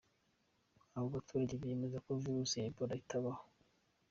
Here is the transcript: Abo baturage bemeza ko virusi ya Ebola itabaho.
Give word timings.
Abo 0.95 1.07
baturage 1.15 1.53
bemeza 1.61 1.97
ko 2.05 2.11
virusi 2.21 2.55
ya 2.57 2.65
Ebola 2.69 2.93
itabaho. 3.01 3.43